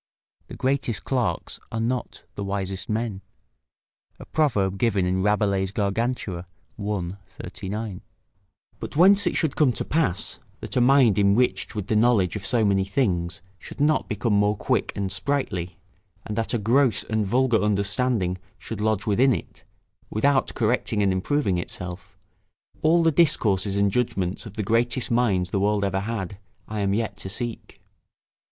[0.47, 3.21] ["The greatest clerks are not the wisest men."
[4.19, 6.47] A proverb given in Rabelais' Gargantua,
[6.79, 7.11] i.
[7.27, 8.01] 39.]
[8.79, 12.47] But whence it should come to pass, that a mind enriched with the knowledge of
[12.47, 15.77] so many things should not become more quick and sprightly,
[16.25, 19.63] and that a gross and vulgar understanding should lodge within it,
[20.09, 22.17] without correcting and improving itself,
[22.81, 26.95] all the discourses and judgments of the greatest minds the world ever had, I am
[26.95, 27.79] yet to seek.